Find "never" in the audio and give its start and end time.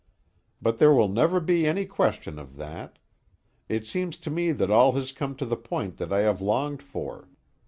1.09-1.39